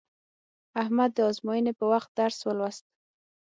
احمد 0.81 1.09
د 1.17 1.19
ازموینې 1.29 1.73
په 1.79 1.85
وخت 1.91 2.09
درس 2.19 2.39
ولوست. 2.47 2.85